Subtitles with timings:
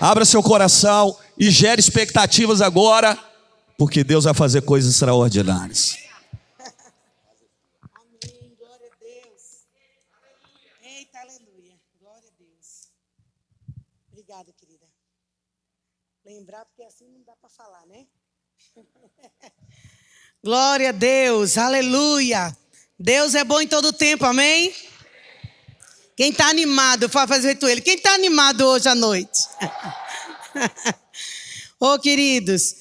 [0.00, 3.18] Abra seu coração e gere expectativas agora,
[3.76, 5.98] porque Deus vai fazer coisas extraordinárias.
[7.94, 8.56] Amém.
[8.58, 9.42] Glória a Deus.
[10.82, 11.78] Eita, aleluia.
[12.00, 12.88] Glória a Deus.
[14.10, 14.86] Obrigada, querida.
[16.24, 18.06] Lembrar, porque assim não dá para falar, né?
[20.42, 21.58] Glória a Deus.
[21.58, 22.56] Aleluia.
[22.98, 24.74] Deus é bom em todo tempo, amém?
[26.20, 27.80] Quem está animado, faz fazer ele.
[27.80, 29.40] Quem está animado hoje à noite?
[31.80, 32.74] Ô, oh, queridos,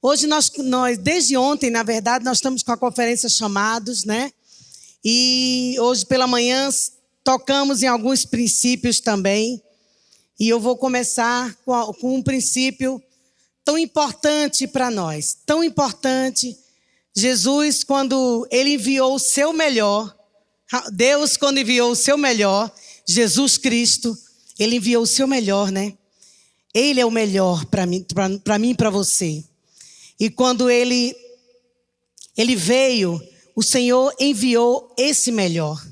[0.00, 4.32] hoje nós, nós, desde ontem, na verdade, nós estamos com a conferência chamados, né?
[5.04, 6.70] E hoje pela manhã
[7.22, 9.62] tocamos em alguns princípios também.
[10.38, 12.98] E eu vou começar com, com um princípio
[13.62, 16.58] tão importante para nós, tão importante.
[17.14, 20.18] Jesus, quando ele enviou o seu melhor,
[20.92, 22.70] Deus, quando enviou o seu melhor,
[23.06, 24.16] Jesus Cristo,
[24.58, 25.94] ele enviou o seu melhor, né?
[26.72, 28.06] Ele é o melhor para mim,
[28.44, 29.42] para mim para você.
[30.18, 31.16] E quando ele
[32.36, 33.20] ele veio,
[33.56, 35.84] o Senhor enviou esse melhor.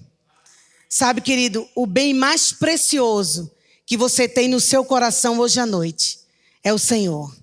[0.89, 3.51] Sabe, querido, o bem mais precioso
[3.85, 6.21] que você tem no seu coração hoje à noite
[6.63, 7.35] é o Senhor.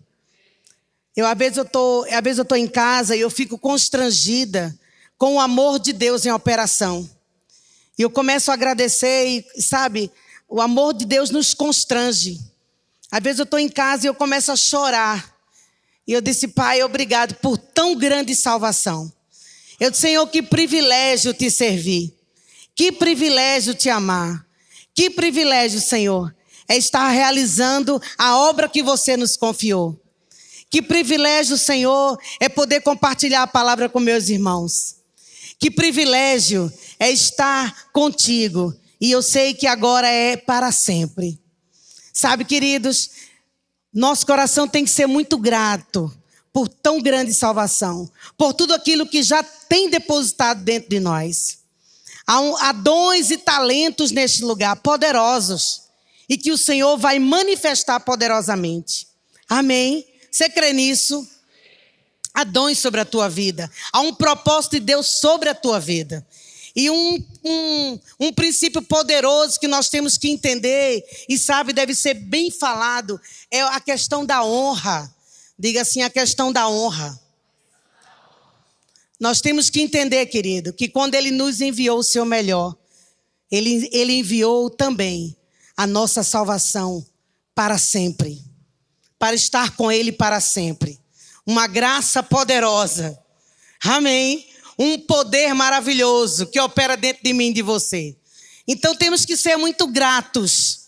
[1.15, 4.77] Eu às vezes eu tô, às vezes eu tô em casa e eu fico constrangida
[5.17, 7.09] com o amor de Deus em operação.
[7.97, 10.11] E eu começo a agradecer e, sabe,
[10.47, 12.39] o amor de Deus nos constrange.
[13.11, 15.33] Às vezes eu estou em casa e eu começo a chorar.
[16.07, 19.11] E eu disse, Pai, obrigado por tão grande salvação.
[19.79, 22.13] Eu disse, Senhor, que privilégio te servir.
[22.75, 24.45] Que privilégio te amar.
[24.93, 26.33] Que privilégio, Senhor,
[26.67, 29.99] é estar realizando a obra que você nos confiou.
[30.69, 34.94] Que privilégio, Senhor, é poder compartilhar a palavra com meus irmãos.
[35.59, 38.73] Que privilégio é estar contigo.
[38.99, 41.39] E eu sei que agora é para sempre.
[42.13, 43.09] Sabe, queridos,
[43.93, 46.11] nosso coração tem que ser muito grato
[46.53, 51.57] por tão grande salvação, por tudo aquilo que já tem depositado dentro de nós.
[52.25, 55.83] Há, um, há dons e talentos neste lugar, poderosos,
[56.29, 59.07] e que o Senhor vai manifestar poderosamente.
[59.49, 60.05] Amém?
[60.31, 61.27] Você crê nisso?
[62.43, 63.71] Dons sobre a tua vida.
[63.93, 66.25] Há um propósito de Deus sobre a tua vida.
[66.75, 72.15] E um, um, um princípio poderoso que nós temos que entender, e sabe, deve ser
[72.15, 73.19] bem falado,
[73.49, 75.09] é a questão da honra.
[75.57, 77.17] Diga assim, a questão da honra.
[79.17, 82.75] Nós temos que entender, querido, que quando Ele nos enviou o seu melhor,
[83.49, 85.33] Ele, ele enviou também
[85.77, 87.05] a nossa salvação
[87.53, 88.43] para sempre.
[89.17, 91.04] Para estar com Ele para sempre
[91.45, 93.17] uma graça poderosa.
[93.83, 94.47] Amém?
[94.77, 98.17] Um poder maravilhoso que opera dentro de mim e de você.
[98.67, 100.87] Então temos que ser muito gratos,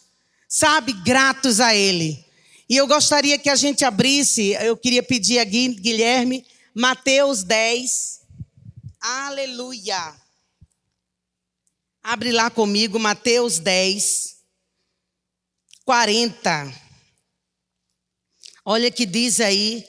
[0.49, 0.93] sabe?
[0.93, 2.25] Gratos a Ele.
[2.69, 8.21] E eu gostaria que a gente abrisse, eu queria pedir a Guilherme, Mateus 10.
[8.99, 10.15] Aleluia.
[12.03, 14.37] Abre lá comigo, Mateus 10,
[15.85, 16.73] 40.
[18.65, 19.85] Olha que diz aí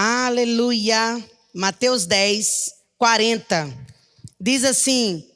[0.00, 1.28] Aleluia.
[1.52, 3.76] Mateus 10, 40.
[4.40, 5.28] Diz assim: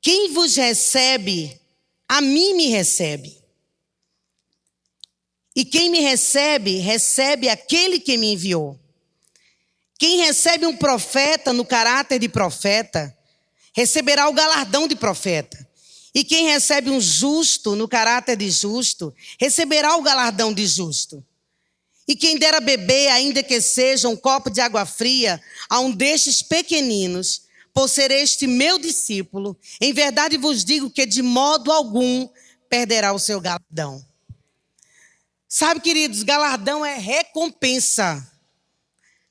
[0.00, 1.60] Quem vos recebe,
[2.08, 3.36] a mim me recebe.
[5.56, 8.78] E quem me recebe, recebe aquele que me enviou.
[9.98, 13.12] Quem recebe um profeta no caráter de profeta,
[13.74, 15.68] receberá o galardão de profeta.
[16.14, 21.26] E quem recebe um justo no caráter de justo, receberá o galardão de justo.
[22.10, 26.42] E quem dera beber, ainda que seja um copo de água fria, a um destes
[26.42, 32.28] pequeninos, por ser este meu discípulo, em verdade vos digo que de modo algum
[32.68, 34.04] perderá o seu galardão.
[35.48, 38.28] Sabe, queridos, galardão é recompensa.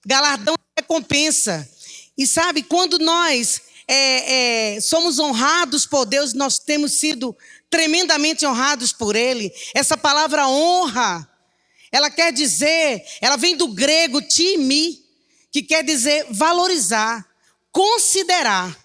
[0.05, 1.69] Galardão é recompensa.
[2.17, 7.35] E sabe, quando nós é, é, somos honrados por Deus, nós temos sido
[7.69, 9.51] tremendamente honrados por Ele.
[9.75, 11.29] Essa palavra honra
[11.91, 15.03] ela quer dizer, ela vem do grego timi,
[15.51, 17.25] que quer dizer valorizar,
[17.71, 18.77] considerar.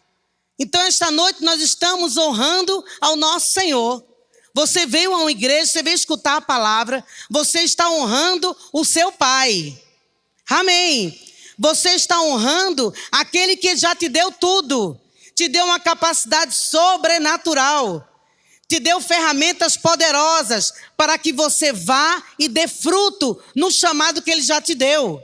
[0.58, 4.04] Então, esta noite nós estamos honrando ao nosso Senhor.
[4.54, 9.10] Você veio a uma igreja, você veio escutar a palavra, você está honrando o seu
[9.12, 9.76] Pai.
[10.48, 11.20] Amém.
[11.58, 14.98] Você está honrando aquele que já te deu tudo,
[15.34, 18.13] te deu uma capacidade sobrenatural
[18.74, 24.42] te deu ferramentas poderosas para que você vá e dê fruto no chamado que ele
[24.42, 25.22] já te deu.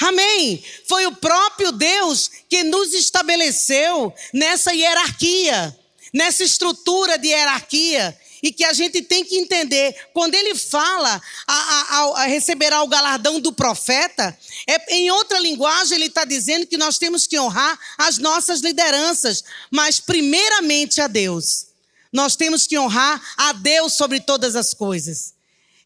[0.00, 0.62] Amém.
[0.86, 5.76] Foi o próprio Deus que nos estabeleceu nessa hierarquia,
[6.14, 8.16] nessa estrutura de hierarquia.
[8.40, 9.92] e que a gente tem que entender.
[10.14, 14.38] Quando ele fala a, a, a receberá o galardão do profeta,
[14.68, 19.42] é, em outra linguagem ele está dizendo que nós temos que honrar as nossas lideranças,
[19.72, 21.67] mas primeiramente a Deus.
[22.12, 25.34] Nós temos que honrar a Deus sobre todas as coisas.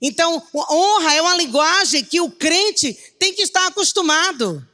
[0.01, 4.67] Então, honra é uma linguagem que o crente tem que estar acostumado.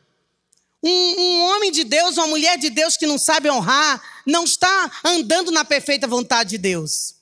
[0.82, 4.90] Um, um, homem de Deus, uma mulher de Deus que não sabe honrar, não está
[5.04, 7.16] andando na perfeita vontade de Deus.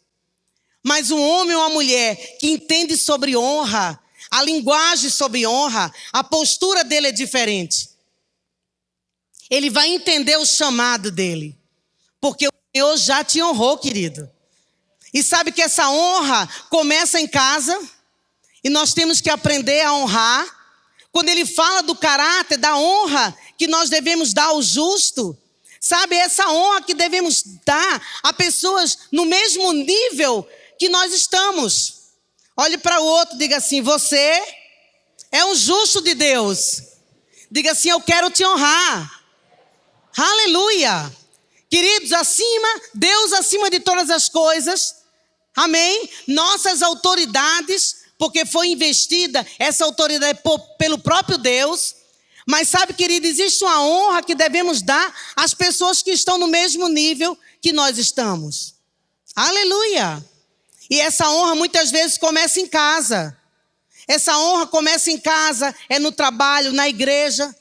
[0.85, 3.99] Mas um homem ou uma mulher que entende sobre honra,
[4.31, 7.91] a linguagem sobre honra, a postura dele é diferente.
[9.51, 11.59] Ele vai entender o chamado dele.
[12.21, 14.31] Porque Senhor já te honrou, querido.
[15.15, 17.75] E sabe que essa honra começa em casa,
[18.63, 20.45] e nós temos que aprender a honrar.
[21.11, 25.35] Quando ele fala do caráter, da honra que nós devemos dar ao justo,
[25.81, 30.47] sabe, essa honra que devemos dar a pessoas no mesmo nível
[30.79, 31.95] que nós estamos.
[32.55, 34.43] Olhe para o outro, diga assim: você
[35.33, 36.83] é um justo de Deus.
[37.51, 39.25] Diga assim: eu quero te honrar.
[40.15, 41.11] Aleluia.
[41.71, 44.97] Queridos, acima, Deus acima de todas as coisas.
[45.55, 46.09] Amém?
[46.29, 51.95] Nossas autoridades, porque foi investida essa autoridade por, pelo próprio Deus.
[52.47, 56.89] Mas sabe, querido, existe uma honra que devemos dar às pessoas que estão no mesmo
[56.89, 58.75] nível que nós estamos.
[59.35, 60.25] Aleluia.
[60.89, 63.37] E essa honra muitas vezes começa em casa.
[64.07, 67.53] Essa honra começa em casa, é no trabalho, na igreja.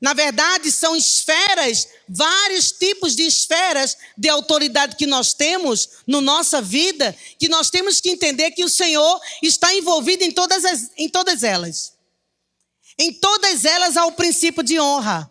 [0.00, 6.20] Na verdade, são esferas, vários tipos de esferas de autoridade que nós temos na no
[6.20, 10.90] nossa vida, que nós temos que entender que o Senhor está envolvido em todas, as,
[10.96, 11.94] em todas elas.
[12.98, 15.30] Em todas elas há o princípio de honra.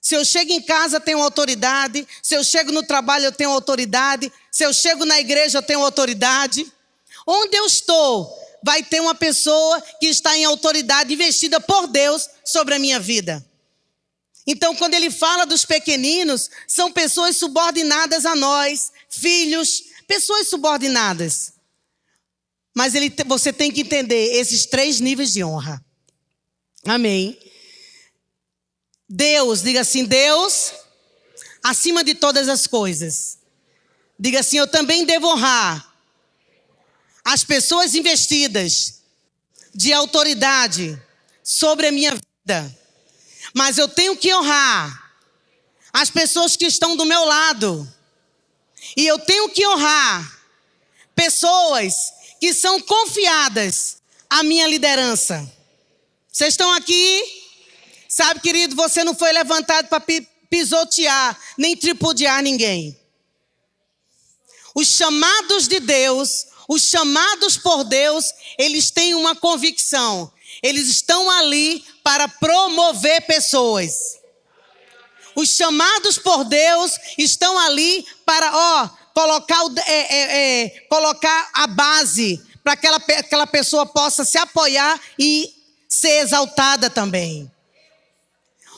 [0.00, 2.06] Se eu chego em casa, tenho autoridade.
[2.22, 4.32] Se eu chego no trabalho, eu tenho autoridade.
[4.50, 6.66] Se eu chego na igreja, eu tenho autoridade.
[7.26, 12.74] Onde eu estou, vai ter uma pessoa que está em autoridade investida por Deus sobre
[12.74, 13.44] a minha vida.
[14.46, 21.52] Então, quando ele fala dos pequeninos, são pessoas subordinadas a nós, filhos, pessoas subordinadas.
[22.74, 25.84] Mas ele, você tem que entender esses três níveis de honra.
[26.84, 27.38] Amém.
[29.08, 30.72] Deus, diga assim: Deus,
[31.62, 33.38] acima de todas as coisas.
[34.18, 35.94] Diga assim: eu também devo honrar
[37.24, 39.02] as pessoas investidas
[39.74, 41.00] de autoridade
[41.42, 42.79] sobre a minha vida.
[43.54, 45.12] Mas eu tenho que honrar
[45.92, 47.88] as pessoas que estão do meu lado.
[48.96, 50.40] E eu tenho que honrar
[51.14, 51.94] pessoas
[52.40, 53.98] que são confiadas
[54.28, 55.50] à minha liderança.
[56.32, 57.22] Vocês estão aqui?
[58.08, 60.02] Sabe, querido, você não foi levantado para
[60.48, 62.98] pisotear, nem tripudiar ninguém.
[64.74, 70.32] Os chamados de Deus, os chamados por Deus, eles têm uma convicção.
[70.62, 74.18] Eles estão ali para promover pessoas.
[75.34, 81.66] Os chamados por Deus estão ali para, ó, colocar, o, é, é, é, colocar a
[81.66, 85.52] base para que aquela, aquela pessoa possa se apoiar e
[85.88, 87.50] ser exaltada também.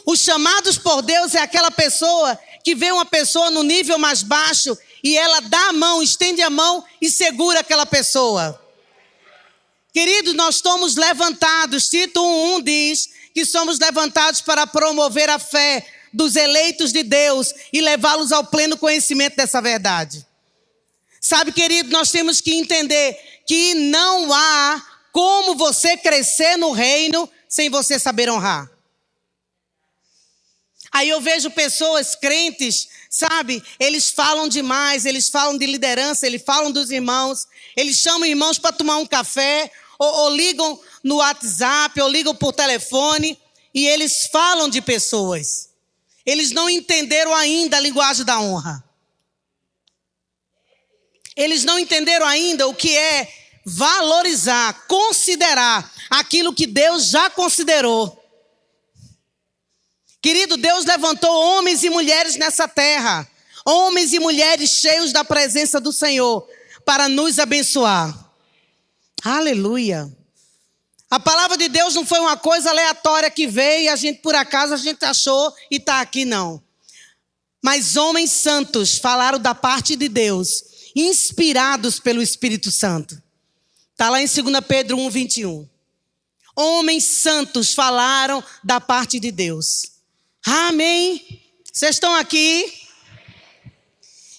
[0.07, 4.77] Os chamados por Deus é aquela pessoa que vê uma pessoa no nível mais baixo
[5.03, 8.62] e ela dá a mão, estende a mão e segura aquela pessoa.
[9.93, 16.35] Queridos, nós somos levantados, Tito 1 diz que somos levantados para promover a fé dos
[16.37, 20.27] eleitos de Deus e levá-los ao pleno conhecimento dessa verdade.
[21.21, 24.83] Sabe, querido, nós temos que entender que não há
[25.13, 28.71] como você crescer no reino sem você saber honrar.
[30.91, 33.63] Aí eu vejo pessoas crentes, sabe?
[33.81, 38.73] Eles falam demais, eles falam de liderança, eles falam dos irmãos, eles chamam irmãos para
[38.73, 43.39] tomar um café, ou, ou ligam no WhatsApp, ou ligam por telefone,
[43.75, 45.71] e eles falam de pessoas.
[46.25, 48.83] Eles não entenderam ainda a linguagem da honra.
[51.37, 53.33] Eles não entenderam ainda o que é
[53.65, 58.19] valorizar, considerar aquilo que Deus já considerou.
[60.21, 63.29] Querido, Deus levantou homens e mulheres nessa terra,
[63.65, 66.47] homens e mulheres cheios da presença do Senhor,
[66.85, 68.22] para nos abençoar.
[69.25, 70.11] Aleluia.
[71.09, 74.35] A palavra de Deus não foi uma coisa aleatória que veio e a gente, por
[74.35, 76.63] acaso, a gente achou e está aqui, não.
[77.63, 80.65] Mas homens santos falaram da parte de Deus,
[80.97, 83.23] inspirados pelo Espírito Santo.
[83.93, 85.69] Está lá em 2 Pedro 1, 21.
[86.57, 89.93] Homens santos falaram da parte de Deus.
[90.45, 91.43] Amém.
[91.73, 92.73] Vocês estão aqui?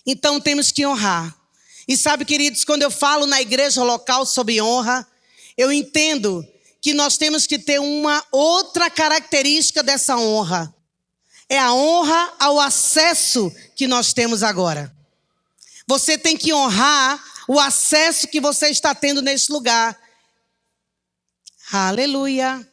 [0.05, 1.42] Então temos que honrar.
[1.87, 5.05] E sabe, queridos, quando eu falo na igreja local sobre honra,
[5.57, 6.45] eu entendo
[6.81, 10.73] que nós temos que ter uma outra característica dessa honra.
[11.49, 14.93] É a honra ao acesso que nós temos agora.
[15.87, 19.99] Você tem que honrar o acesso que você está tendo nesse lugar.
[21.71, 22.67] Aleluia.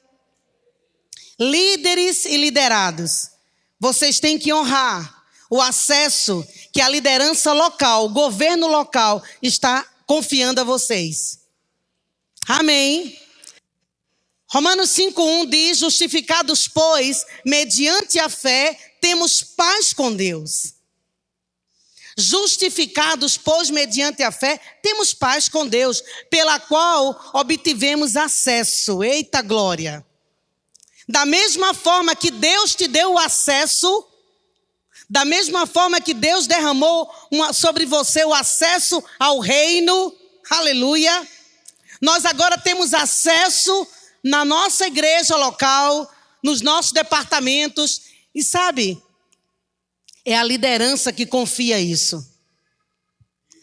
[1.38, 3.30] Líderes e liderados,
[3.78, 5.19] vocês têm que honrar
[5.50, 11.40] o acesso que a liderança local, o governo local está confiando a vocês.
[12.46, 13.20] Amém.
[14.46, 20.74] Romanos 5:1 diz: "Justificados, pois, mediante a fé, temos paz com Deus."
[22.16, 29.02] Justificados, pois, mediante a fé, temos paz com Deus, pela qual obtivemos acesso.
[29.02, 30.04] Eita glória!
[31.08, 34.06] Da mesma forma que Deus te deu o acesso,
[35.10, 40.16] da mesma forma que Deus derramou uma, sobre você o acesso ao reino,
[40.48, 41.28] aleluia,
[42.00, 43.88] nós agora temos acesso
[44.22, 46.08] na nossa igreja local,
[46.40, 48.02] nos nossos departamentos,
[48.32, 49.02] e sabe,
[50.24, 52.24] é a liderança que confia isso.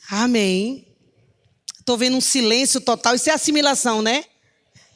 [0.09, 0.85] Amém.
[1.79, 3.15] Estou vendo um silêncio total.
[3.15, 4.25] Isso é assimilação, né?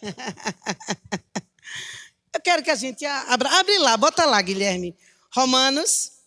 [2.34, 3.50] Eu quero que a gente abra.
[3.60, 4.98] Abre lá, bota lá, Guilherme.
[5.34, 6.20] Romanos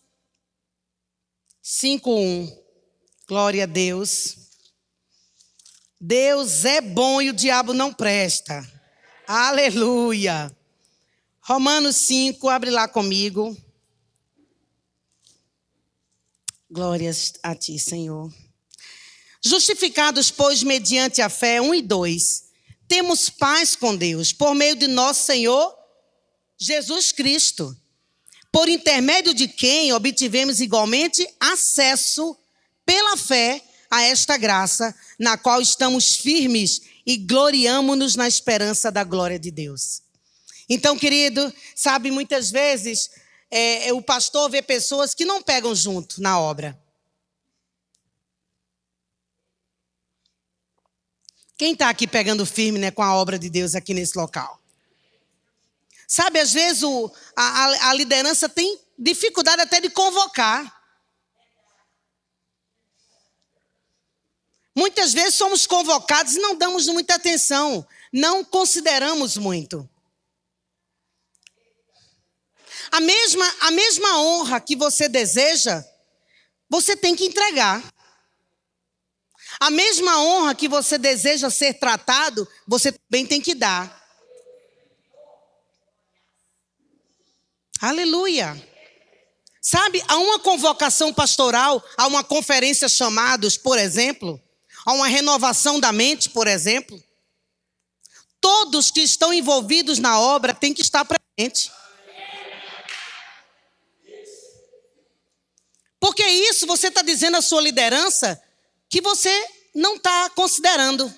[1.67, 2.63] 5:1.
[3.27, 4.37] Glória a Deus.
[5.99, 8.71] Deus é bom e o diabo não presta.
[9.27, 10.55] Aleluia.
[11.41, 13.57] Romanos 5, abre lá comigo.
[16.71, 18.31] Glórias a ti, Senhor.
[19.43, 22.45] Justificados, pois, mediante a fé, 1 e 2,
[22.87, 25.75] temos paz com Deus, por meio de nosso Senhor
[26.59, 27.75] Jesus Cristo,
[28.55, 32.39] por intermédio de quem obtivemos igualmente acesso
[32.87, 39.41] pela fé a esta graça, na qual estamos firmes e gloriamo-nos na esperança da glória
[39.41, 40.03] de Deus.
[40.69, 43.11] Então, querido, sabe, muitas vezes
[43.51, 46.81] é, é, o pastor vê pessoas que não pegam junto na obra.
[51.59, 54.64] Quem está aqui pegando firme né, com a obra de Deus aqui nesse local?
[56.15, 60.81] Sabe, às vezes o, a, a liderança tem dificuldade até de convocar.
[64.77, 69.91] Muitas vezes somos convocados e não damos muita atenção, não consideramos muito.
[72.93, 75.85] A mesma, a mesma honra que você deseja,
[76.71, 77.83] você tem que entregar.
[79.59, 84.04] A mesma honra que você deseja ser tratado, você também tem que dar.
[87.85, 88.57] Aleluia.
[89.61, 94.41] Sabe, há uma convocação pastoral, há uma conferência chamados, por exemplo,
[94.87, 96.99] há uma renovação da mente, por exemplo.
[98.41, 101.71] Todos que estão envolvidos na obra têm que estar presentes.
[106.01, 108.43] Porque isso você está dizendo à sua liderança
[108.89, 111.15] que você não está considerando.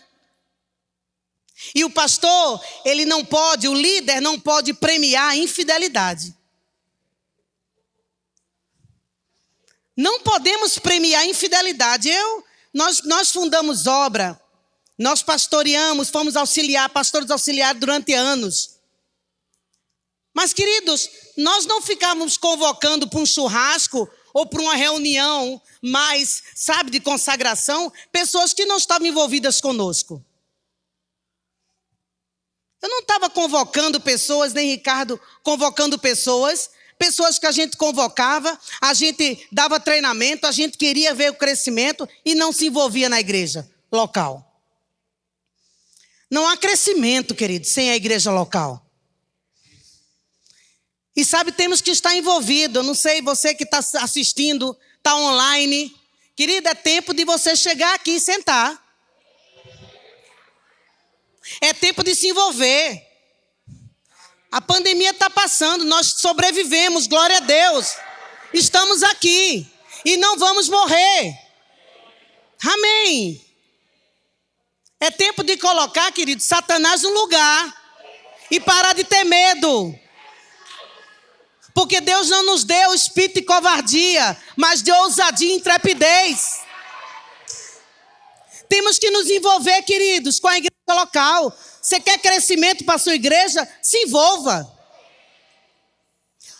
[1.76, 6.34] E o pastor, ele não pode, o líder não pode premiar a infidelidade.
[9.96, 12.08] Não podemos premiar infidelidade.
[12.08, 14.38] Eu, nós, nós fundamos obra,
[14.98, 18.76] nós pastoreamos, fomos auxiliar, pastores auxiliares durante anos.
[20.34, 26.90] Mas, queridos, nós não ficávamos convocando para um churrasco ou para uma reunião mais, sabe,
[26.90, 30.22] de consagração, pessoas que não estavam envolvidas conosco.
[32.82, 38.94] Eu não estava convocando pessoas, nem Ricardo convocando pessoas, pessoas que a gente convocava, a
[38.94, 43.68] gente dava treinamento, a gente queria ver o crescimento e não se envolvia na igreja
[43.92, 44.42] local.
[46.30, 48.84] Não há crescimento, querido, sem a igreja local.
[51.14, 52.80] E sabe, temos que estar envolvido.
[52.80, 55.94] Eu não sei, você que está assistindo, está online.
[56.34, 58.84] Querida, é tempo de você chegar aqui e sentar.
[61.60, 63.05] É tempo de se envolver.
[64.50, 67.96] A pandemia está passando, nós sobrevivemos, glória a Deus.
[68.52, 69.70] Estamos aqui
[70.04, 71.34] e não vamos morrer.
[72.64, 73.44] Amém.
[74.98, 77.74] É tempo de colocar, querido, Satanás no lugar
[78.50, 79.94] e parar de ter medo.
[81.74, 86.65] Porque Deus não nos deu espírito de covardia, mas de ousadia e intrepidez.
[88.68, 91.56] Temos que nos envolver, queridos, com a igreja local.
[91.80, 93.66] Você quer crescimento para a sua igreja?
[93.82, 94.72] Se envolva.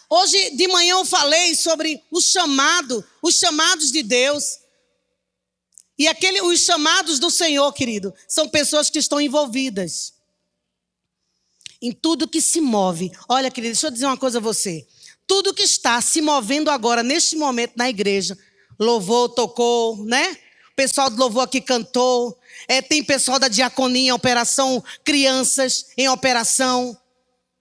[0.09, 4.59] Hoje de manhã eu falei sobre o chamado, os chamados de Deus.
[5.99, 10.15] E aquele, os chamados do Senhor, querido, são pessoas que estão envolvidas
[11.81, 13.11] em tudo que se move.
[13.29, 14.87] Olha, querido, deixa eu dizer uma coisa a você.
[15.27, 18.39] Tudo que está se movendo agora, neste momento, na igreja,
[18.79, 20.39] louvou, tocou, né?
[20.77, 22.39] Pessoal do louvor aqui cantou.
[22.69, 26.97] É, tem pessoal da diaconia em operação, crianças em operação.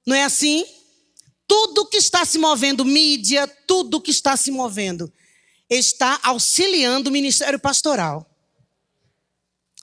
[0.06, 0.66] Não é assim?
[1.48, 5.12] Tudo que está se movendo, mídia, tudo que está se movendo,
[5.70, 8.30] está auxiliando o ministério pastoral.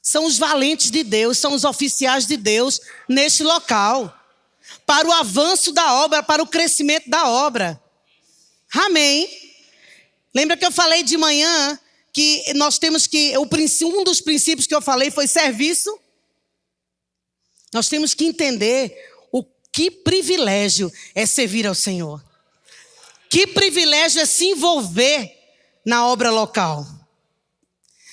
[0.02, 4.14] São os valentes de Deus, são os oficiais de Deus neste local.
[4.84, 7.80] Para o avanço da obra, para o crescimento da obra.
[8.74, 9.28] Amém.
[10.34, 11.78] Lembra que eu falei de manhã
[12.12, 13.34] que nós temos que.
[13.38, 15.98] Um dos princípios que eu falei foi serviço.
[17.72, 18.94] Nós temos que entender
[19.32, 19.42] o
[19.72, 22.22] que privilégio é servir ao Senhor.
[23.30, 25.34] Que privilégio é se envolver
[25.86, 26.86] na obra local.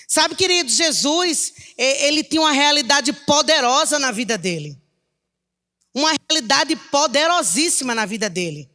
[0.08, 4.78] Sabe, querido, Jesus, ele tinha uma realidade poderosa na vida dele.
[5.94, 8.70] Uma realidade poderosíssima na vida dele.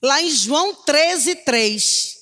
[0.00, 2.17] Lá em João 13, 3,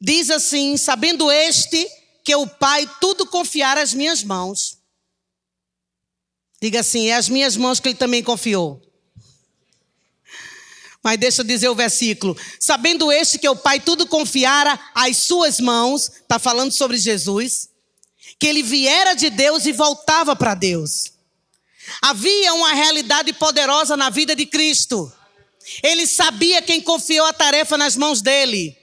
[0.00, 1.88] diz assim: Sabendo este
[2.24, 4.78] que o Pai tudo confiara às minhas mãos.
[6.60, 8.82] Diga assim: é as minhas mãos que ele também confiou.
[11.02, 12.36] Mas deixa eu dizer o versículo.
[12.58, 17.68] Sabendo este que o Pai tudo confiara às suas mãos, está falando sobre Jesus,
[18.38, 21.12] que ele viera de Deus e voltava para Deus.
[22.02, 25.10] Havia uma realidade poderosa na vida de Cristo.
[25.82, 28.77] Ele sabia quem confiou a tarefa nas mãos dele.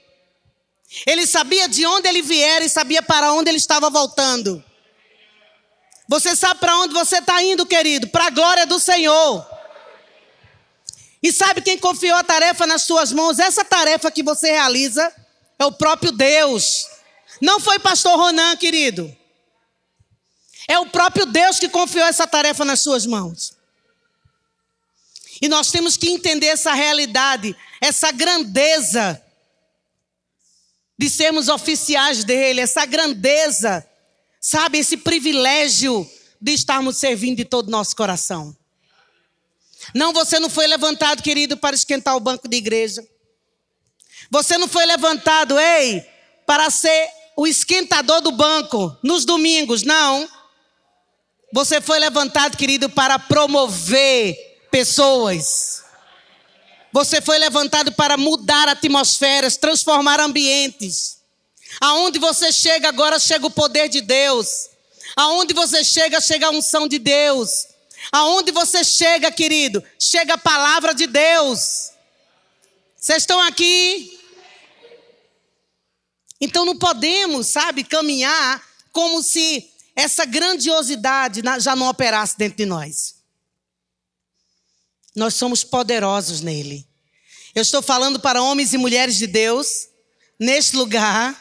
[1.04, 4.64] Ele sabia de onde ele viera e sabia para onde ele estava voltando.
[6.08, 8.08] Você sabe para onde você está indo, querido?
[8.08, 9.44] Para a glória do Senhor.
[11.22, 13.38] E sabe quem confiou a tarefa nas suas mãos?
[13.38, 15.12] Essa tarefa que você realiza
[15.58, 16.86] é o próprio Deus.
[17.40, 19.14] Não foi pastor Ronan, querido.
[20.68, 23.54] É o próprio Deus que confiou essa tarefa nas suas mãos.
[25.40, 29.22] E nós temos que entender essa realidade, essa grandeza
[30.98, 33.86] de sermos oficiais dele, essa grandeza,
[34.40, 36.08] sabe, esse privilégio
[36.40, 38.56] de estarmos servindo de todo o nosso coração.
[39.94, 43.06] Não, você não foi levantado, querido, para esquentar o banco de igreja.
[44.30, 46.04] Você não foi levantado, ei,
[46.46, 50.28] para ser o esquentador do banco nos domingos, não.
[51.52, 54.34] Você foi levantado, querido, para promover
[54.70, 55.84] pessoas.
[56.96, 61.18] Você foi levantado para mudar atmosferas, transformar ambientes.
[61.78, 64.70] Aonde você chega agora, chega o poder de Deus.
[65.14, 67.66] Aonde você chega, chega a unção de Deus.
[68.10, 71.90] Aonde você chega, querido, chega a palavra de Deus.
[72.96, 74.18] Vocês estão aqui?
[76.40, 83.15] Então não podemos, sabe, caminhar como se essa grandiosidade já não operasse dentro de nós.
[85.16, 86.86] Nós somos poderosos nele.
[87.54, 89.88] Eu estou falando para homens e mulheres de Deus,
[90.38, 91.34] neste lugar.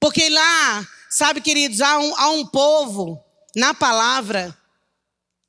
[0.00, 3.22] Porque lá, sabe, queridos, há um, há um povo
[3.54, 4.56] na palavra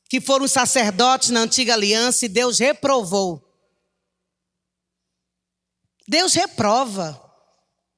[0.09, 3.41] que foram sacerdotes na antiga aliança e Deus reprovou.
[6.05, 7.17] Deus reprova.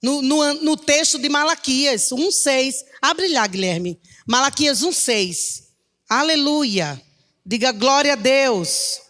[0.04, 2.76] No, no, no texto de Malaquias 1,6.
[3.02, 3.99] Abre lá, Guilherme.
[4.28, 5.63] Malaquias 1,6.
[6.08, 7.02] Aleluia.
[7.45, 9.01] Diga glória a Deus.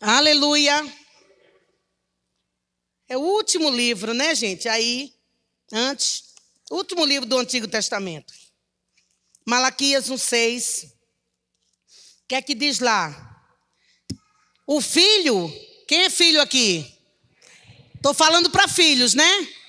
[0.00, 0.82] Aleluia.
[3.08, 4.68] É o último livro, né, gente?
[4.68, 5.14] Aí,
[5.72, 6.34] antes,
[6.70, 8.34] último livro do Antigo Testamento.
[9.46, 10.86] Malaquias 1,6.
[10.86, 10.90] O
[12.26, 13.44] que é que diz lá?
[14.66, 15.52] O filho,
[15.86, 16.96] quem é filho aqui?
[17.94, 19.59] Estou falando para filhos, né?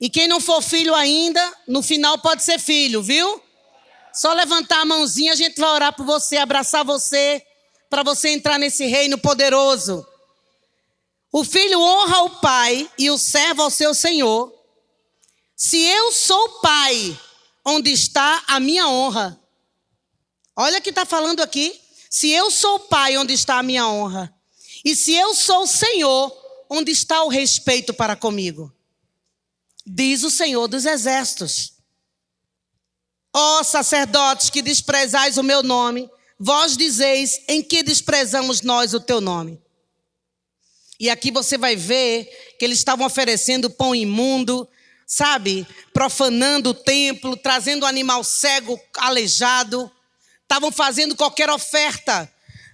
[0.00, 3.42] E quem não for filho ainda, no final pode ser filho, viu?
[4.12, 7.42] Só levantar a mãozinha, a gente vai orar por você, abraçar você,
[7.88, 10.06] para você entrar nesse reino poderoso.
[11.32, 14.52] O filho honra o pai e o servo ao seu senhor.
[15.56, 17.18] Se eu sou pai,
[17.64, 19.40] onde está a minha honra?
[20.56, 21.80] Olha que está falando aqui.
[22.10, 24.32] Se eu sou pai, onde está a minha honra?
[24.84, 26.32] E se eu sou Senhor,
[26.68, 28.73] onde está o respeito para comigo?
[29.86, 31.74] Diz o Senhor dos Exércitos.
[33.34, 39.00] Ó oh, sacerdotes que desprezais o meu nome, vós dizeis em que desprezamos nós o
[39.00, 39.60] teu nome.
[40.98, 42.26] E aqui você vai ver
[42.58, 44.68] que eles estavam oferecendo pão imundo,
[45.06, 45.66] sabe?
[45.92, 49.90] Profanando o templo, trazendo animal cego, aleijado.
[50.42, 52.30] Estavam fazendo qualquer oferta.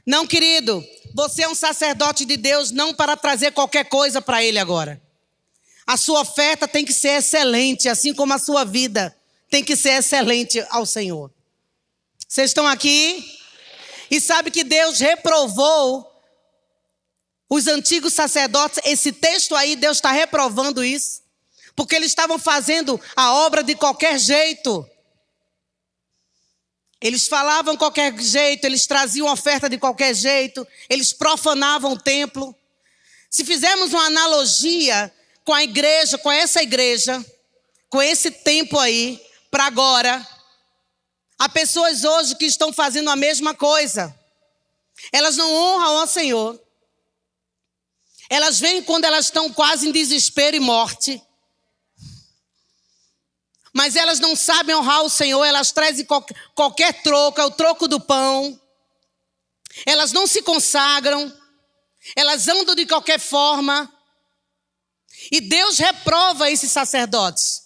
[0.07, 4.59] Não, querido, você é um sacerdote de Deus não para trazer qualquer coisa para ele
[4.59, 5.01] agora.
[5.91, 9.13] A sua oferta tem que ser excelente, assim como a sua vida
[9.51, 11.33] tem que ser excelente ao Senhor.
[12.29, 13.37] Vocês estão aqui?
[14.09, 16.09] E sabe que Deus reprovou
[17.49, 21.23] os antigos sacerdotes, esse texto aí, Deus está reprovando isso,
[21.75, 24.89] porque eles estavam fazendo a obra de qualquer jeito.
[27.01, 32.55] Eles falavam qualquer jeito, eles traziam oferta de qualquer jeito, eles profanavam o templo.
[33.29, 35.13] Se fizermos uma analogia
[35.45, 37.25] com a igreja, com essa igreja,
[37.89, 40.27] com esse tempo aí, para agora,
[41.39, 44.15] há pessoas hoje que estão fazendo a mesma coisa.
[45.13, 46.61] Elas não honram ao Senhor.
[48.29, 51.21] Elas vêm quando elas estão quase em desespero e morte.
[53.73, 56.07] Mas elas não sabem honrar o Senhor, elas trazem
[56.55, 58.61] qualquer, troco, é o troco do pão.
[59.87, 61.33] Elas não se consagram,
[62.17, 63.93] elas andam de qualquer forma.
[65.31, 67.63] E Deus reprova esses sacerdotes.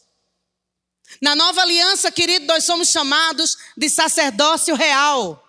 [1.20, 5.40] Na nova aliança, querido, nós somos chamados de sacerdócio real.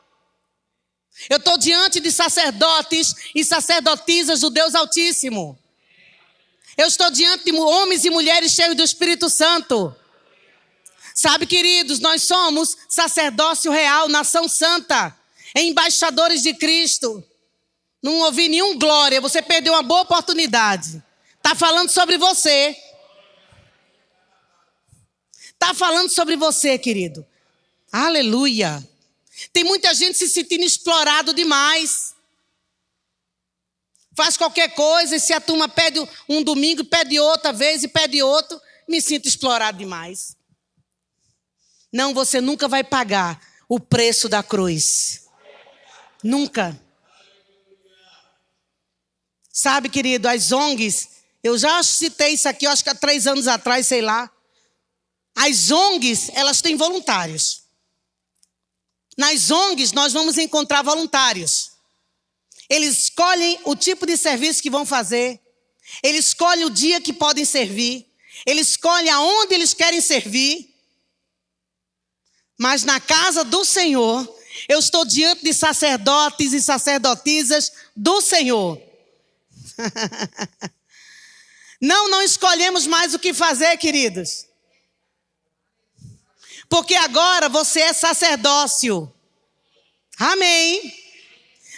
[1.29, 5.57] Eu estou diante de sacerdotes e sacerdotisas do Deus Altíssimo.
[6.77, 9.95] Eu estou diante de homens e mulheres cheios do Espírito Santo.
[11.13, 15.17] Sabe, queridos, nós somos sacerdócio real, nação santa,
[15.55, 17.23] embaixadores de Cristo.
[18.03, 21.01] Não ouvi nenhum glória, você perdeu uma boa oportunidade.
[21.45, 22.75] Está falando sobre você.
[25.53, 27.23] Está falando sobre você, querido.
[27.91, 28.83] Aleluia.
[29.53, 32.15] Tem muita gente se sentindo explorado demais.
[34.17, 38.23] Faz qualquer coisa e se a turma pede um domingo, pede outra vez e pede
[38.23, 40.35] outro, me sinto explorado demais.
[41.93, 45.27] Não, você nunca vai pagar o preço da cruz.
[46.23, 46.75] Nunca.
[49.51, 51.14] Sabe, querido, as ONGs,
[51.45, 54.31] eu já citei isso aqui, acho que há três anos atrás, sei lá.
[55.35, 57.65] As ONGs, elas têm voluntários.
[59.15, 61.73] Nas ONGs, nós vamos encontrar voluntários.
[62.67, 65.39] Eles escolhem o tipo de serviço que vão fazer,
[66.01, 68.11] eles escolhem o dia que podem servir,
[68.43, 70.73] eles escolhem aonde eles querem servir.
[72.57, 74.27] Mas na casa do Senhor,
[74.67, 78.81] eu estou diante de sacerdotes e sacerdotisas do Senhor.
[81.85, 84.47] não, não escolhemos mais o que fazer, queridos.
[86.67, 89.13] Porque agora você é sacerdócio.
[90.17, 90.91] Amém.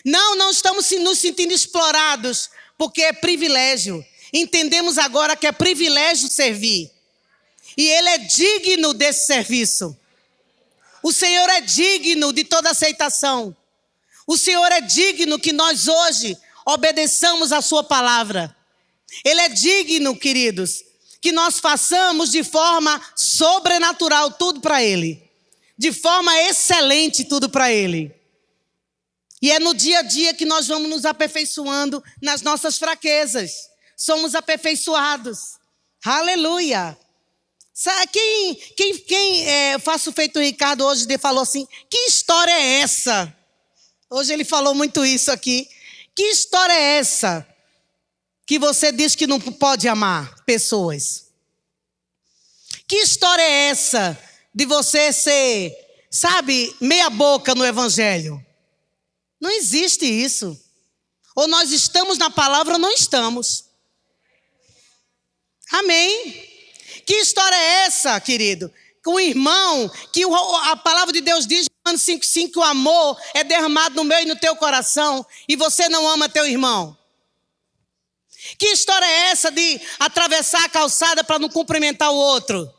[0.05, 4.01] Não, não estamos nos sentindo explorados, porque é privilégio.
[4.31, 6.89] Entendemos agora que é privilégio servir.
[7.75, 9.93] E Ele é digno desse serviço.
[11.03, 13.53] O Senhor é digno de toda aceitação.
[14.25, 18.56] O Senhor é digno que nós hoje obedeçamos a Sua palavra.
[19.23, 20.83] Ele é digno, queridos,
[21.21, 25.21] que nós façamos de forma sobrenatural tudo para Ele,
[25.77, 28.13] de forma excelente tudo para Ele.
[29.41, 33.51] E é no dia a dia que nós vamos nos aperfeiçoando nas nossas fraquezas.
[33.95, 35.57] Somos aperfeiçoados.
[36.03, 36.97] Aleluia.
[38.11, 43.35] Quem, quem, quem é, faço feito o Ricardo hoje falou assim: que história é essa?
[44.09, 45.69] Hoje ele falou muito isso aqui.
[46.15, 47.47] Que história é essa?
[48.47, 51.27] Que você diz que não pode amar pessoas.
[52.87, 54.17] Que história é essa
[54.55, 55.75] de você ser,
[56.09, 58.43] sabe, meia boca no evangelho?
[59.39, 60.57] Não existe isso.
[61.35, 63.65] Ou nós estamos na palavra ou não estamos.
[65.71, 66.47] Amém.
[67.05, 68.73] Que história é essa, querido?
[69.03, 73.43] Com o irmão, que a palavra de Deus diz, João 5,5, que o amor é
[73.43, 76.97] derramado no meu e no teu coração, e você não ama teu irmão.
[78.57, 82.73] Que história é essa de atravessar a calçada para não cumprimentar o outro?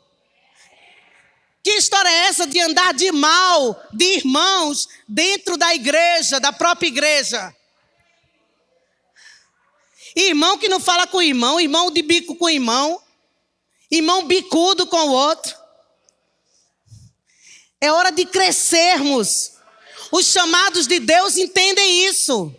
[1.63, 6.87] Que história é essa de andar de mal de irmãos dentro da igreja, da própria
[6.87, 7.53] igreja?
[10.15, 13.01] Irmão que não fala com irmão, irmão de bico com irmão,
[13.91, 15.55] irmão bicudo com o outro.
[17.81, 19.53] É hora de crescermos.
[20.11, 22.53] Os chamados de Deus entendem isso.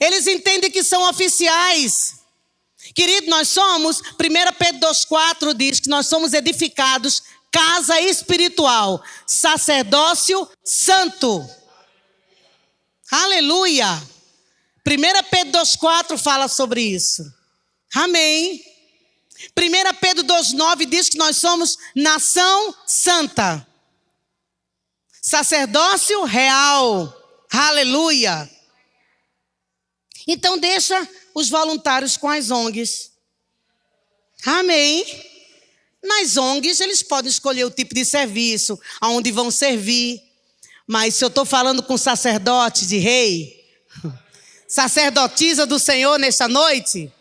[0.00, 2.20] Eles entendem que são oficiais.
[2.94, 4.02] Querido, nós somos, 1
[4.58, 11.48] Pedro 2,4 diz que nós somos edificados casa espiritual, sacerdócio santo.
[13.10, 14.00] Aleluia.
[14.86, 17.22] 1 Pedro 2,4 fala sobre isso.
[17.94, 18.62] Amém.
[19.58, 23.66] 1 Pedro 2,9 diz que nós somos nação santa,
[25.20, 27.16] sacerdócio real.
[27.50, 28.48] Aleluia.
[30.26, 33.10] Então, deixa os voluntários com as ONGs.
[34.44, 35.04] Amém.
[36.02, 40.22] Nas ONGs, eles podem escolher o tipo de serviço, aonde vão servir.
[40.86, 43.64] Mas se eu estou falando com sacerdote de rei,
[44.66, 47.12] sacerdotisa do Senhor nesta noite,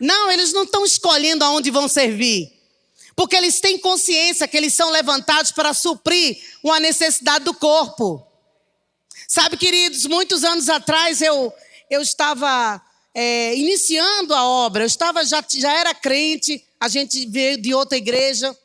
[0.00, 2.52] não, eles não estão escolhendo aonde vão servir.
[3.14, 8.24] Porque eles têm consciência que eles são levantados para suprir uma necessidade do corpo.
[9.26, 11.52] Sabe, queridos, muitos anos atrás eu,
[11.90, 12.80] eu estava
[13.14, 17.96] é, iniciando a obra, eu estava já, já era crente, a gente veio de outra
[17.98, 18.56] igreja.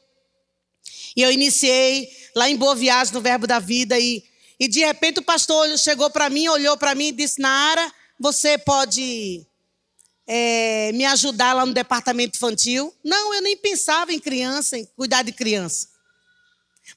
[1.16, 4.24] E eu iniciei lá em Boa Viagem, no Verbo da Vida, e,
[4.60, 8.58] e de repente o pastor chegou para mim, olhou para mim e disse: Nara, você
[8.58, 9.46] pode
[10.28, 12.94] é, me ajudar lá no departamento infantil?
[13.04, 15.88] Não, eu nem pensava em criança, em cuidar de criança.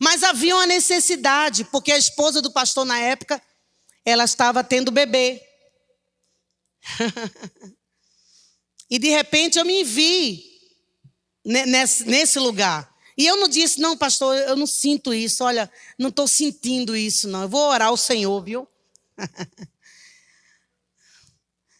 [0.00, 3.40] Mas havia uma necessidade, porque a esposa do pastor na época,
[4.04, 5.42] ela estava tendo bebê.
[8.90, 10.44] e de repente eu me vi
[11.44, 12.94] nesse, nesse lugar.
[13.16, 17.26] E eu não disse, não, pastor, eu não sinto isso, olha, não estou sentindo isso,
[17.28, 17.42] não.
[17.42, 18.68] Eu vou orar ao Senhor, viu?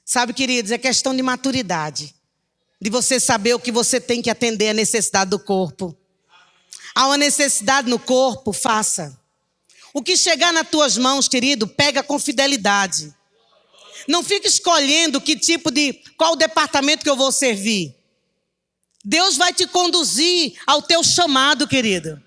[0.05, 2.15] Sabe, queridos, é questão de maturidade.
[2.81, 5.97] De você saber o que você tem que atender a necessidade do corpo.
[6.95, 9.21] Há uma necessidade no corpo, faça.
[9.93, 13.15] O que chegar nas tuas mãos, querido, pega com fidelidade.
[14.07, 17.95] Não fique escolhendo que tipo de, qual departamento que eu vou servir.
[19.05, 22.21] Deus vai te conduzir ao teu chamado, querido.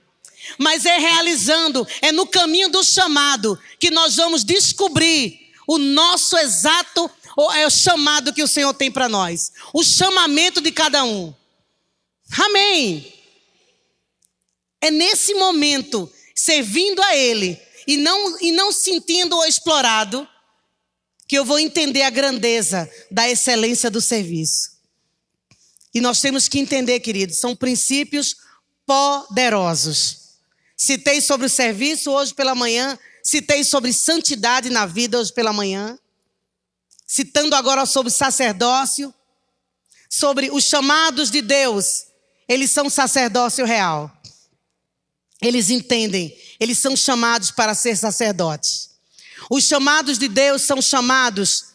[0.57, 7.11] Mas é realizando, é no caminho do chamado que nós vamos descobrir o nosso exato
[7.53, 9.51] é o chamado que o Senhor tem para nós.
[9.73, 11.33] O chamamento de cada um.
[12.37, 13.13] Amém.
[14.81, 20.27] É nesse momento, servindo a Ele e não, e não sentindo-o explorado,
[21.29, 24.79] que eu vou entender a grandeza da excelência do serviço.
[25.93, 28.35] E nós temos que entender, queridos, são princípios
[28.83, 30.39] poderosos.
[30.75, 35.99] Citei sobre o serviço hoje pela manhã, citei sobre santidade na vida hoje pela manhã,
[37.05, 39.13] citando agora sobre sacerdócio,
[40.09, 42.07] sobre os chamados de Deus,
[42.47, 44.11] eles são sacerdócio real.
[45.39, 48.88] Eles entendem, eles são chamados para ser sacerdotes.
[49.49, 51.73] Os chamados de Deus são chamados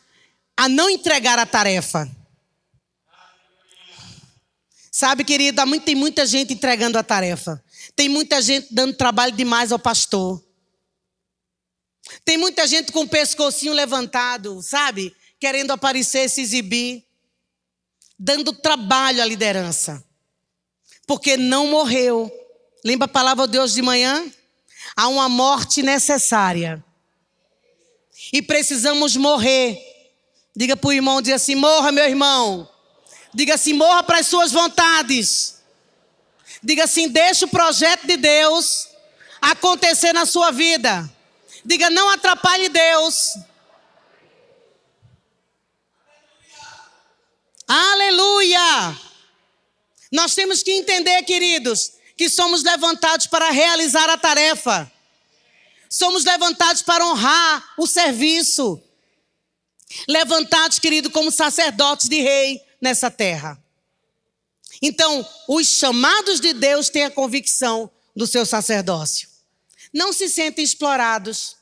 [0.56, 2.08] a não entregar a tarefa.
[4.92, 7.62] Sabe, querido, tem muita gente entregando a tarefa.
[7.96, 10.40] Tem muita gente dando trabalho demais ao pastor.
[12.24, 15.14] Tem muita gente com o pescocinho levantado, sabe?
[15.40, 17.04] Querendo aparecer, se exibir.
[18.16, 20.04] Dando trabalho à liderança.
[21.08, 22.30] Porque não morreu.
[22.84, 24.30] Lembra a palavra de Deus de manhã?
[24.94, 26.84] Há uma morte necessária
[28.32, 29.78] e precisamos morrer.
[30.56, 32.68] Diga para o irmão, diga assim: morra, meu irmão.
[33.32, 35.62] Diga assim: morra para as suas vontades.
[36.62, 38.88] Diga assim: deixa o projeto de Deus
[39.40, 41.10] acontecer na sua vida.
[41.64, 43.34] Diga: não atrapalhe Deus.
[47.66, 48.96] Aleluia!
[50.12, 54.90] Nós temos que entender, queridos, que somos levantados para realizar a tarefa.
[55.94, 58.82] Somos levantados para honrar o serviço.
[60.08, 63.56] Levantados, querido, como sacerdotes de rei nessa terra.
[64.82, 69.28] Então, os chamados de Deus têm a convicção do seu sacerdócio.
[69.92, 71.54] Não se sentem explorados.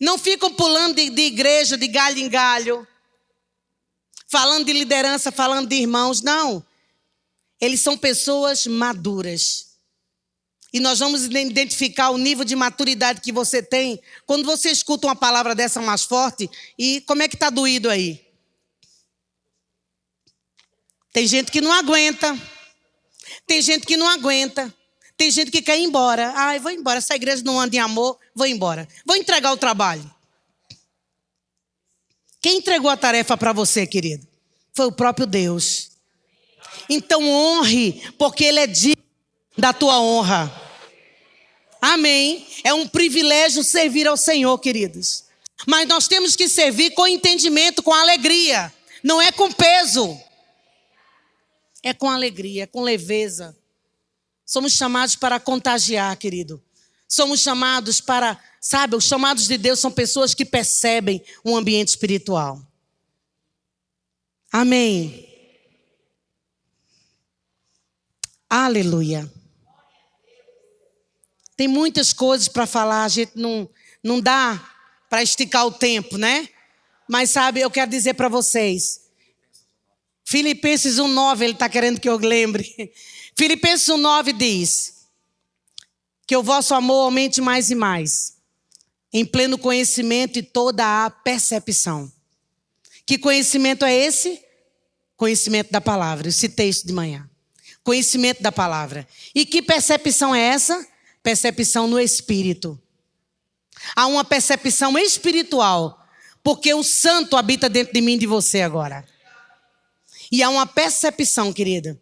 [0.00, 2.84] Não ficam pulando de, de igreja, de galho em galho.
[4.26, 6.22] Falando de liderança, falando de irmãos.
[6.22, 6.66] Não.
[7.60, 9.69] Eles são pessoas maduras
[10.72, 15.16] e nós vamos identificar o nível de maturidade que você tem quando você escuta uma
[15.16, 18.24] palavra dessa mais forte e como é que está doído aí?
[21.12, 22.38] Tem gente que não aguenta.
[23.46, 24.72] Tem gente que não aguenta.
[25.16, 26.32] Tem gente que quer ir embora.
[26.36, 26.98] Ai, vou embora.
[26.98, 28.88] Essa igreja não anda em amor, vou embora.
[29.04, 30.08] Vou entregar o trabalho.
[32.40, 34.26] Quem entregou a tarefa para você, querido?
[34.72, 35.90] Foi o próprio Deus.
[36.88, 39.00] Então honre, porque Ele é digno
[39.56, 40.50] da tua honra.
[41.80, 42.46] Amém.
[42.62, 45.24] É um privilégio servir ao Senhor, queridos.
[45.66, 48.72] Mas nós temos que servir com entendimento, com alegria.
[49.02, 50.18] Não é com peso.
[51.82, 53.56] É com alegria, é com leveza.
[54.44, 56.62] Somos chamados para contagiar, querido.
[57.08, 62.60] Somos chamados para, sabe, os chamados de Deus são pessoas que percebem um ambiente espiritual.
[64.52, 65.26] Amém.
[68.48, 69.30] Aleluia.
[71.60, 73.68] Tem muitas coisas para falar, a gente não,
[74.02, 74.58] não dá
[75.10, 76.48] para esticar o tempo, né?
[77.06, 79.02] Mas sabe, eu quero dizer para vocês:
[80.24, 82.64] Filipenses 1,9, ele está querendo que eu lembre.
[83.36, 85.04] Filipenses 1,9 diz:
[86.26, 88.38] Que o vosso amor aumente mais e mais,
[89.12, 92.10] em pleno conhecimento e toda a percepção.
[93.04, 94.42] Que conhecimento é esse?
[95.14, 96.30] Conhecimento da palavra.
[96.30, 97.28] Esse texto de manhã.
[97.84, 99.06] Conhecimento da palavra.
[99.34, 100.88] E que percepção é essa?
[101.22, 102.80] Percepção no espírito.
[103.94, 106.06] Há uma percepção espiritual,
[106.42, 109.04] porque o santo habita dentro de mim e de você agora.
[110.30, 112.00] E há uma percepção, querida.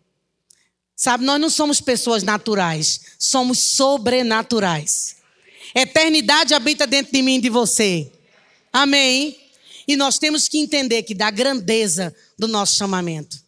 [0.94, 5.16] Sabe, nós não somos pessoas naturais, somos sobrenaturais.
[5.74, 8.10] Eternidade habita dentro de mim e de você.
[8.72, 9.38] Amém?
[9.86, 13.40] E nós temos que entender que da grandeza do nosso chamamento.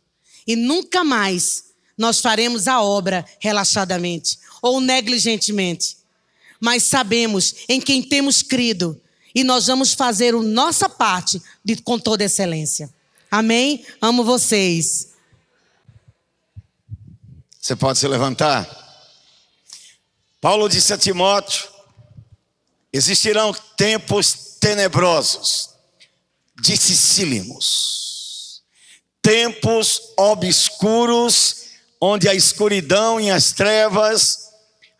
[0.46, 1.69] E nunca mais
[2.00, 5.98] nós faremos a obra relaxadamente ou negligentemente.
[6.58, 8.98] Mas sabemos em quem temos crido
[9.34, 12.90] e nós vamos fazer a nossa parte de, com toda excelência.
[13.30, 13.84] Amém?
[14.00, 15.10] Amo vocês.
[17.60, 18.66] Você pode se levantar?
[20.40, 21.68] Paulo disse a Timóteo:
[22.90, 25.68] existirão tempos tenebrosos,
[26.62, 28.62] dificílimos,
[29.20, 31.60] tempos obscuros,
[32.00, 34.50] onde a escuridão e as trevas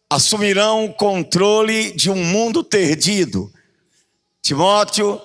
[0.09, 3.51] assumirão o controle de um mundo perdido.
[4.43, 5.21] Timóteo,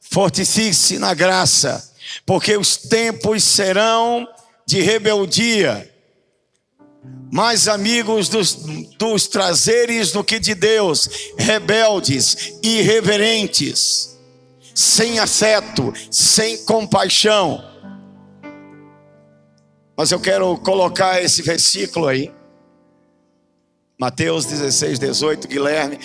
[0.00, 1.92] fortifique-se na graça,
[2.24, 4.28] porque os tempos serão
[4.66, 5.90] de rebeldia,
[7.30, 8.54] mais amigos dos,
[8.98, 14.18] dos trazeres do que de Deus, rebeldes, irreverentes,
[14.74, 17.64] sem afeto, sem compaixão.
[19.98, 22.32] Mas eu quero colocar esse versículo aí.
[23.98, 25.98] Mateus 16, 18, Guilherme.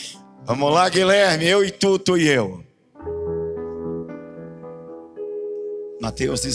[0.45, 2.63] Vamos lá, Guilherme, eu e tu, tu e eu.
[6.01, 6.51] Mateus 16.